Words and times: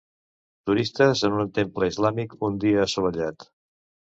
Turistes 0.69 1.21
en 1.29 1.35
un 1.43 1.51
temple 1.59 1.91
islàmic 1.93 2.33
un 2.49 2.59
dia 2.65 2.83
assolellat. 2.87 3.51